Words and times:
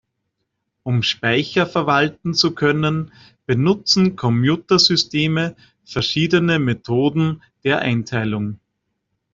Um 0.81 1.03
Speicher 1.03 1.67
verwalten 1.67 2.33
zu 2.33 2.55
können, 2.55 3.11
benutzen 3.45 4.15
Computersysteme 4.15 5.55
verschiedene 5.85 6.57
Methoden 6.57 7.43
der 7.63 7.81
Einteilung. 7.83 8.59